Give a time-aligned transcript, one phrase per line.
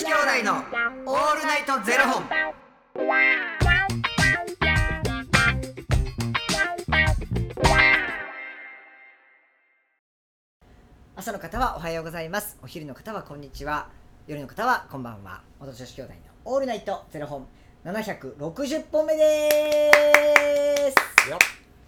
[0.00, 0.54] 子兄弟の
[1.04, 2.24] オールナイトゼロ本。
[11.16, 12.56] 朝の方はおはようございます。
[12.62, 13.90] お昼の方はこんにちは。
[14.26, 15.42] 夜の方はこんばんは。
[15.60, 17.46] 元女子兄弟のオールナイトゼロ本
[17.84, 19.90] 760本目で
[20.92, 21.59] す。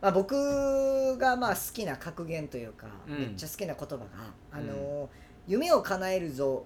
[0.00, 3.18] まあ、僕がまあ好きな格言というか、うん。
[3.18, 4.06] めっちゃ好きな言葉が
[4.50, 5.08] 「あの
[5.46, 6.64] 夢を叶えるぞ」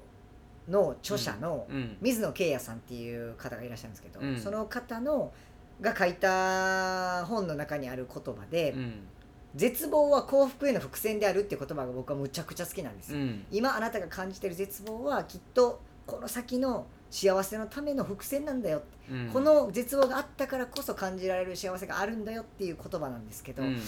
[0.69, 1.97] の著者のうん。
[2.01, 4.39] 水野圭也さんっていう方がいらっしゃるんですけど、うん。
[4.41, 5.33] その方の
[5.81, 9.09] が書いた本の中にある言葉で、うん。
[9.55, 13.47] 絶望は幸福への伏線であるっていう言葉が僕はむちゃくちゃ好きなんですよ、うん。
[13.51, 18.83] 今あなたが感じてる絶望はきっとこの先の幸せのための伏線なんだよ。
[19.09, 19.31] うん。
[19.33, 23.81] この絶望があったからこそ感じられる幸せがあるんだよっていう言葉なんですけど、うん。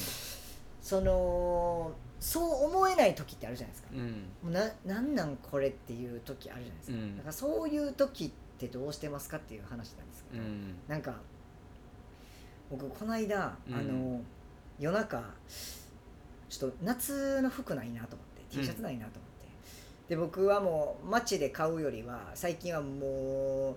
[0.81, 4.11] そのそう思えない時ってあるじゃないですか、うん。
[4.45, 7.17] もうななんなんこれっていう時あるじゃないですか,、うん。
[7.17, 10.77] だからそういう時ってどうしてますかっていう話なんですけど、うん。
[10.87, 11.17] なんか
[12.71, 13.75] 僕この間、うん。
[13.75, 14.21] あの
[14.79, 15.25] 夜中
[16.49, 19.36] ちょっと夏の服ないなと思って T シャツないなと思って、
[20.09, 23.77] で僕はもう街で買うよりは最近はも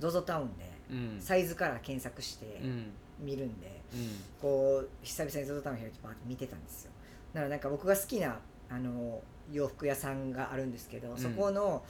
[0.00, 1.20] う ZOZO タウンでうん。
[1.20, 2.92] サイズから検索してうん。
[3.20, 4.00] 見るんで、うん。
[4.40, 6.92] こう久々に ZOZO タウン開いて見てたんですよ。
[7.32, 11.18] だからなんか僕が好きなあの洋服屋さんがあるんですけど、ん。
[11.18, 11.82] そこの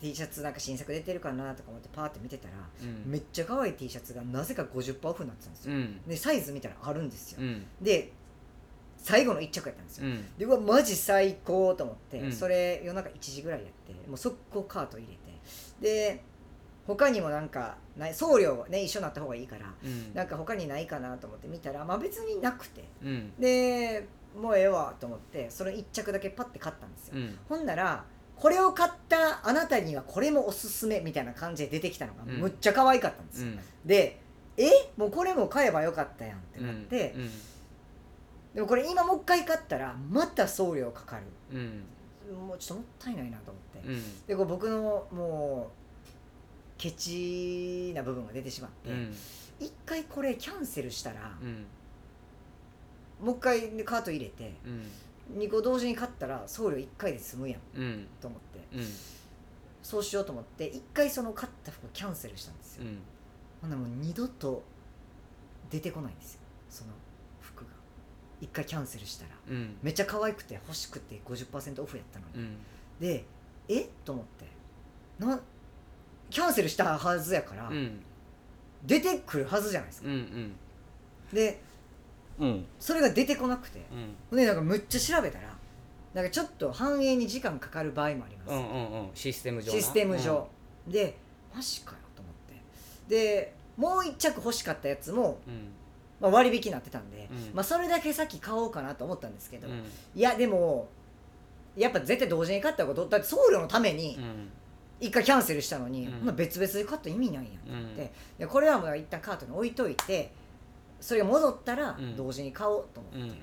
[0.00, 3.10] T シャツなんか新作出てるかなとか思ってパーって見てたら、うん。
[3.10, 6.02] めっちゃ可愛い T シャツがなぜか50%オフになってたんですよ、うん。
[6.06, 7.64] でサイズ見たらあるんですよ、うん。
[7.80, 8.12] で
[9.06, 10.36] 最後の1着やったんですよ、うん。
[10.36, 12.32] でうわマジ最高と思って、うん。
[12.32, 15.18] それ夜中1時ぐらいやってもう速攻カート入れて。
[15.80, 16.24] で
[16.88, 20.12] 他にもなんかない送料ね一緒になった方がいいからうん。
[20.12, 22.82] なんか他にないかなと思って見たらまあ別になくて。
[23.04, 23.32] うん。
[23.38, 27.38] でもうええわと思ってその1着だけパッて買ったんですよ、うん。
[27.48, 32.40] ほんならこれを買ったあなたにはこれもおすすめみたいな感じで出てきたのがうん。
[32.40, 33.58] むっちゃ可愛かったんですよ、うん。
[33.86, 34.20] で
[34.56, 34.68] え？
[34.96, 37.30] もうこれも買えばよかったやんってなって、うん
[38.56, 41.24] でもこれ今もう一回買ったらまた送料かかる。
[41.52, 42.46] うん。
[42.48, 44.26] もうちょっともったいないなと思って、うん。
[44.26, 49.14] でこう僕のもうケチな部分が出てしまってうん。
[49.60, 51.66] 一、回これキャンセルしたら、うん。
[53.26, 55.38] もう一回カート入れてうん。
[55.38, 58.06] 2個同時に買ったら送料1回で済むやんうん。
[58.22, 58.78] と思って。
[58.78, 58.86] うん。
[59.82, 62.98] そうしようと思って一回その買った服キャンセルしたんですよ、うん。
[63.60, 64.64] ほんならもう二度と
[65.68, 66.40] 出てこないんですよ。
[66.70, 66.92] その
[67.42, 67.75] 服が
[68.40, 69.76] 一回キャンセルしたらうん。
[69.82, 72.56] めっちゃ可愛くて欲しくて50%オフやったのに、うん。
[73.00, 73.24] で
[73.68, 73.88] え？
[74.04, 74.46] と思って。
[75.18, 75.40] な
[76.28, 78.00] キャンセルしたはずやから、うん。
[78.84, 80.52] 出てくるはずじゃないですか、うん
[81.32, 81.60] で
[82.38, 82.66] うん。
[82.78, 83.80] それが出てこなくて。
[84.30, 84.36] うん。
[84.36, 85.48] でなんかむっちゃ調べたら
[86.12, 89.10] なんかちょっと反映に時間かかる場合もあります、うんうんうん。
[89.14, 89.72] システム上な。
[89.72, 90.48] システム上、
[90.86, 91.16] で
[91.54, 92.34] マジかよと思っ
[93.08, 93.14] て。
[93.14, 95.68] でもう一着欲しかったやつも、うん
[96.20, 97.54] まあ、割引になってたんで、うん。
[97.54, 99.84] まあ、それだけ先買おうかなと思ったんですけど、うん。
[100.14, 100.88] いやでも
[101.76, 104.50] やっぱ絶対同時に買った方がどだって送料のためにうん。
[104.98, 106.20] 一回キャンセルしたのに、うん。
[106.20, 108.02] ほな別々で買ったら意味ないやんって。
[108.02, 108.10] うん。
[108.38, 110.32] でこれはもう一旦カートに置いといて
[111.00, 112.16] それが戻ったらうん。
[112.16, 113.36] 同時に買おうと思って、うんうん。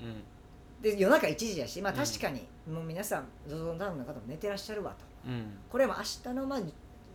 [0.82, 5.30] で夜中1時やしまあうん確かにもう皆さん ZOZO タウンの方も寝てらっしゃるわと。
[5.30, 5.46] うん。
[5.70, 6.60] これはもう明日のまあ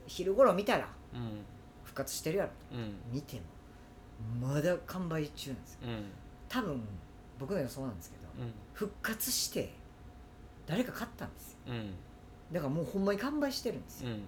[0.08, 1.44] 昼頃見たらうん。
[1.84, 2.56] 復活してるやろと。
[2.78, 2.96] うん。
[3.12, 3.42] 見ても
[4.41, 5.80] まだ完売中なんですよ。
[5.84, 6.06] うん。
[6.47, 6.81] 多分
[7.40, 8.53] 僕の予想なんですけどうん。
[8.74, 9.74] 復活して
[10.66, 11.57] 誰か買ったんですよ。
[11.68, 11.94] うん。
[12.52, 14.09] だからもうほんまに完売してるんですよ。
[14.09, 14.24] うん。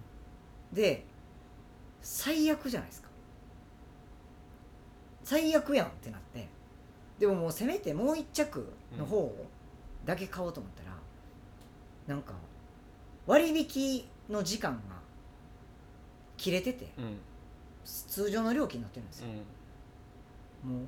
[0.72, 1.04] で
[2.00, 3.08] 最悪じゃないですか。
[5.24, 6.48] 最悪やんってなって
[7.18, 9.46] でももうせめてもう一着の方を
[10.04, 10.96] だけ買おうと思ったら、
[12.08, 12.32] なんか
[13.26, 14.96] 割引の時間が
[16.36, 17.18] 切れててうん。
[17.84, 19.42] 通常の料金になってるんですよ、うん
[20.62, 20.86] もう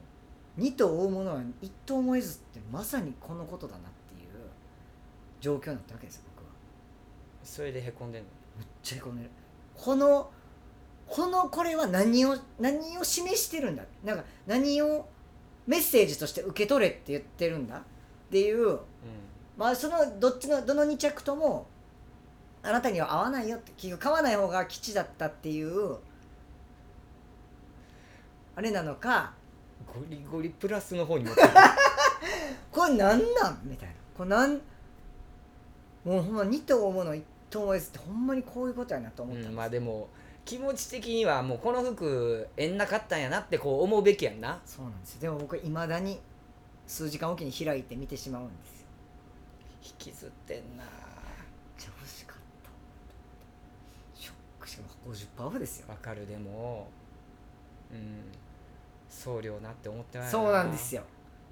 [0.56, 4.30] 二頭追うものは一頭も得ずってまさにこのことだなっていう
[5.40, 6.50] 状況になったわけですよ僕は。
[7.42, 8.28] それでへこんでんの？
[8.56, 9.30] めっちゃへこんでる。
[9.74, 10.30] この
[11.08, 13.82] このこれは何を何を示してるんだ？
[14.04, 15.08] なんか何を
[15.66, 17.80] メッセージとして受け取れって言ってるんだっ
[18.30, 18.78] ていう。
[19.56, 21.66] まあそのどっちのどの2着とも
[22.62, 25.96] あなたには合わないよって結局買わない方が吉だったっていう。
[28.56, 29.34] あれなのか
[29.86, 31.52] ゴリゴリプラスの方に持ってくる。
[32.70, 33.94] これなんなんみたいな。
[34.16, 34.60] これなん
[36.04, 40.08] もうほんま2頭思うの1頭ですってほんまにこういうことやなと思ったんです、うん、まあでも
[40.44, 44.60] 気持ち的にはもうこの服えんなかったんやなってこう思うべきやんな。
[44.66, 45.20] そうなんですよ。
[45.22, 46.20] でも僕いまだに
[46.86, 48.86] 数時間おきに開いて見てしまうんですよ。
[49.82, 50.84] 引きずってんな。
[50.84, 50.92] めっ
[51.78, 52.70] ちゃ欲しかった。
[54.20, 55.86] ショックしかも50%オフですよ。
[55.88, 56.88] わかるでも。
[57.90, 57.98] うん
[59.14, 61.02] 送料なって思ってないそうなんですよ。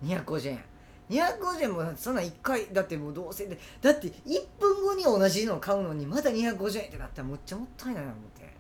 [0.05, 0.65] 250円
[1.11, 4.13] 250円もそんなん1回だってもうどうせでだって1
[4.59, 8.53] 分後に同じの買うのにまだ250円ってなったらむっちゃもったいないな思って。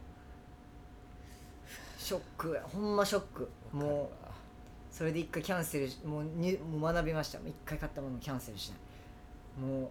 [1.98, 2.60] ショック。
[2.64, 3.48] ほんまショック。
[3.72, 7.38] もうそれで1回キャンセルもうにもう学びました。
[7.38, 8.78] 1回買ったものキャンセルしない。
[9.60, 9.88] もう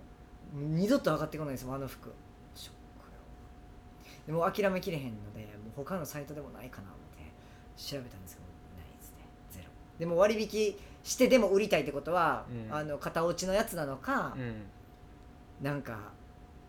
[0.53, 2.11] 二度と上がってこないですもあの服。
[2.53, 2.73] ショッ
[3.03, 3.17] クよ。
[4.27, 5.47] でも諦めきれへんのでもう
[5.77, 7.23] 他のサイトでもないかなって
[7.81, 8.50] 調べたんですけど
[10.01, 12.75] でも割引してでも売りたいってことは、うん。
[12.75, 14.63] あの型落ちのやつなのかう、ん。
[15.61, 16.11] なんか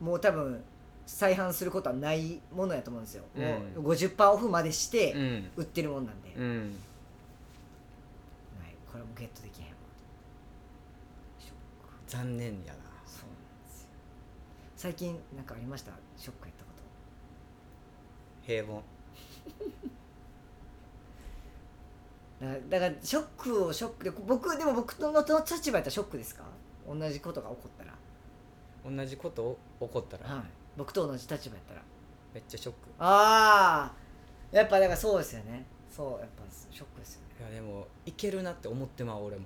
[0.00, 0.62] もう多分
[1.06, 3.42] 再販することはないものやと思うんですよ、うん。
[3.42, 5.50] もう50%オフまでしてうん。
[5.56, 6.76] 売ってるもんなんで、うん。
[8.60, 9.72] はい、これもゲットできへんわ。
[11.38, 11.54] ショック。
[12.06, 12.80] 残念やな。
[13.06, 13.88] そうなんですよ。
[14.76, 15.92] 最近なんかありました？
[16.18, 18.46] ショックやったこと。
[18.46, 18.82] 平凡
[22.68, 26.42] だからショックをショックで僕でも僕のの立場やったらショックですか？
[26.88, 27.94] 同じことが起こったら。
[28.84, 30.36] 同じこと起こったら？
[30.36, 30.44] はい。
[30.76, 31.82] 僕と同じ立場やったら。
[32.34, 32.78] めっちゃショック。
[32.98, 35.64] ああやっぱだからそうですよね。
[35.88, 37.50] そうやっぱショックですよね。
[37.50, 39.44] いやでもいけるなって思ってまう俺も。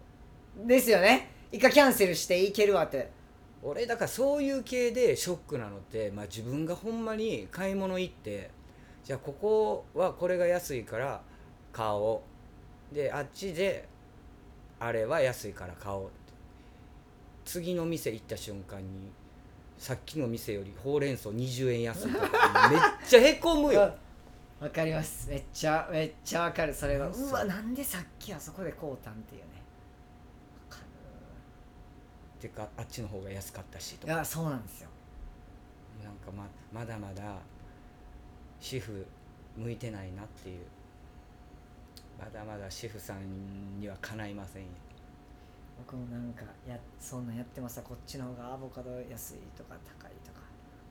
[0.64, 1.30] ですよね。
[1.52, 3.10] 一回キャンセルしていけるわって。
[3.62, 8.50] 俺だからそういう系でショックなのって、まあ、自分がほんまに買い物行って
[9.02, 11.22] じゃあここはこれが安いから
[11.72, 12.35] 買おう
[12.92, 13.88] であっちで
[14.78, 16.14] あれは安いから買おうって。
[17.44, 19.10] 次の店行った瞬間に
[19.78, 23.94] さっきの店よりほうれん草20円安いとかめっちゃへこむよ。
[24.58, 25.28] わかります。
[25.28, 26.74] めっちゃめっちゃわかる。
[26.74, 27.12] それは。
[27.12, 27.28] そう。
[27.28, 29.48] うわなんでさっきあそこでこうたんっていうね。
[30.70, 30.82] わか
[32.40, 34.12] てかあっちの方が安かったしとか。
[34.12, 34.88] るいやそうなんですよ。
[36.02, 37.36] なんかままだまだ
[38.60, 39.06] 主婦
[39.56, 40.64] 向いてないなっていう
[42.18, 44.68] まだまだ主婦さんにはかないませんよ。
[45.78, 47.82] 僕もなんかやそんなんやってました。
[47.82, 50.40] こっちの方がアボカド安いとか高いとか。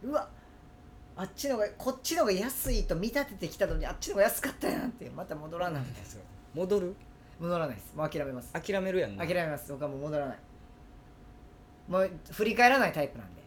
[0.04, 0.30] うわ
[1.18, 5.84] あっちの方がこっちの方が安いと見立ててきたのにあっちの方が安かったやんってまた戻らない。
[5.84, 6.10] みたいな
[6.54, 6.96] 戻る？
[7.40, 7.96] 戻らないです。
[7.96, 8.54] もう諦めます。
[8.54, 9.26] 諦めるやんな。
[9.26, 9.72] 諦めます。
[9.72, 10.38] 僕はもう戻らない。
[11.88, 13.42] もう振り返らないタイプなんで。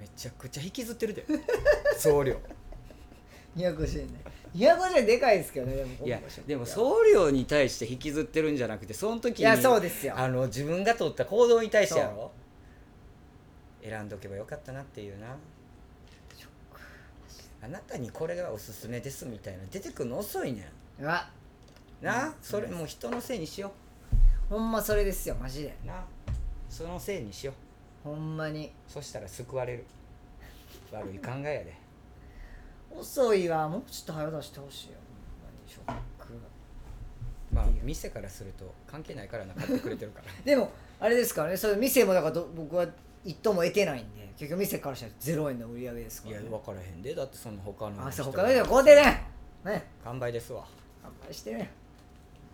[0.00, 1.24] めちゃくちゃ引きずってるで。
[1.98, 2.36] 送料
[3.56, 4.12] 250円ね。
[4.54, 10.14] 250円でかいですけどねでもいやでもう送料に対して引きずってるんじゃなくてその時にいやそうですよ。
[10.16, 12.30] あの自分が取った行動に対してやろ
[13.82, 15.36] 選んどけばよかったなっていうな。
[17.62, 20.68] あなたにこれがおすすめですみたいな出てくるの遅いね
[21.00, 21.04] ん。
[21.04, 21.28] な、
[22.02, 22.34] うん。
[22.40, 23.72] それもう人のせいにしよ
[24.48, 25.74] ほんまそれですよマジで。
[25.82, 26.04] うな？
[26.68, 27.52] そのせいにしよ
[28.04, 28.08] う。
[28.08, 28.70] ほんまに。
[28.86, 29.84] そしたら救われる。
[30.92, 31.74] 悪い考えやで
[32.90, 33.68] 遅いわ。
[33.68, 34.94] もうちょっと早出してほしいよ。
[35.42, 36.32] ほんまにショック
[37.52, 40.26] まあ店からすると関係ないからな買ってくれてるから。
[40.44, 41.56] でもあれですからね。
[41.56, 42.86] それ店もだからど僕は
[43.24, 47.14] 一等も得てないんで結局店からしたら0円の売り上げですから、ね、いや分からへんで。
[47.14, 48.94] だってその他のあそう人他の人こうで。
[48.96, 49.26] ね。
[49.64, 50.64] ね完売ですわ。
[51.02, 51.70] 乾杯してね。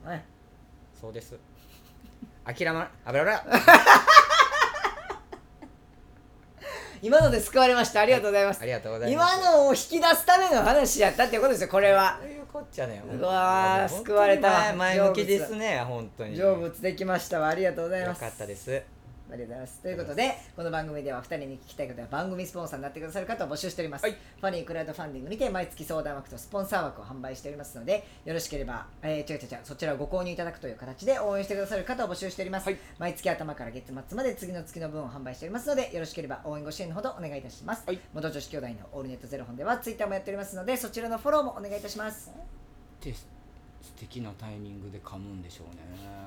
[0.04, 0.24] ね。
[1.00, 1.36] そうです。
[2.44, 3.44] 諦まあぶらぶら
[7.02, 8.00] 今ので救われました。
[8.00, 9.36] ありがとうございます、ありがとうございます。
[9.36, 12.18] 今のを引き出すための話やったってことですよこれは。
[12.22, 14.48] そういうこっちゃねうわ救われた。
[14.48, 16.36] 前前向きですね本当に。
[16.36, 17.48] 成仏できましたわ。
[17.48, 18.22] ありがとうございます。
[18.22, 18.82] よかったです
[19.32, 19.80] ありがとうございます。
[19.80, 24.12] ということでこの番組では2人に聞きたいことや番組スポンサーになってくださる方を募集しております、はい。
[24.12, 32.78] ファニークラウドファンディングにて毎月相談枠とスポンサー枠を販売しておりますのでよろしければ、えー、違う違う違うそちらをご購入いただくという形で応援してくださる方を募集しております、はい。
[32.98, 37.98] 毎月頭から月末まで次の月の分を販売しておりますのでよろしければ応援ご支援のほどお願いいたします、はい。
[38.12, 42.30] 元女子兄弟のオールネットゼロ本ではツイッターもやっておりますのでそちらのフォローもお願いいたします。
[43.02, 43.26] で素
[43.96, 45.82] 敵なタイミングで噛むんでしょうね。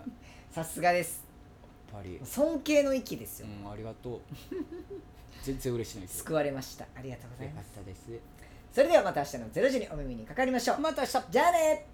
[0.51, 1.34] さすがです
[1.95, 2.19] ぱり。
[2.23, 4.21] 尊敬の域ですよ、うんありがとう。
[5.43, 6.85] 全然嬉しないです救われました。
[6.95, 7.69] ありがとうございます。
[7.71, 8.01] ったです。
[8.73, 10.79] それではまた明日の0時にお耳にかかりましょう。
[10.79, 11.23] また明日。
[11.29, 11.85] じゃあね